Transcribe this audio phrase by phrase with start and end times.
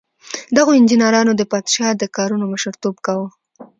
[0.57, 3.27] دغو انجینرانو د پادشاه د کارونو مشر توب کاوه.